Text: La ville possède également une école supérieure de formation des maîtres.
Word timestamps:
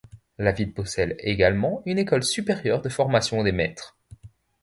La 0.39 0.51
ville 0.51 0.73
possède 0.73 1.15
également 1.19 1.83
une 1.85 1.99
école 1.99 2.23
supérieure 2.23 2.81
de 2.81 2.89
formation 2.89 3.43
des 3.43 3.51
maîtres. 3.51 3.99